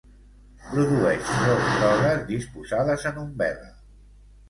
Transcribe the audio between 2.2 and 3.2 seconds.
disposades